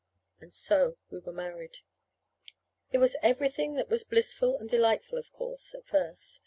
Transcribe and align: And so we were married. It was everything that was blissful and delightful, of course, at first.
And 0.39 0.51
so 0.51 0.97
we 1.11 1.19
were 1.19 1.31
married. 1.31 1.77
It 2.91 2.97
was 2.97 3.15
everything 3.21 3.75
that 3.75 3.89
was 3.91 4.03
blissful 4.03 4.57
and 4.57 4.67
delightful, 4.67 5.19
of 5.19 5.31
course, 5.31 5.75
at 5.75 5.85
first. 5.85 6.39